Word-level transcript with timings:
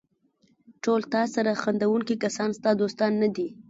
ټول 0.83 1.01
تاسره 1.13 1.51
خندېدونکي 1.61 2.15
کسان 2.23 2.49
ستا 2.57 2.69
دوستان 2.81 3.11
نه 3.21 3.29
دي. 3.35 3.47